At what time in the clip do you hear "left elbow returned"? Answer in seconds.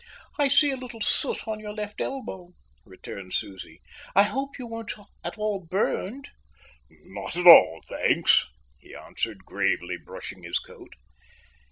1.75-3.35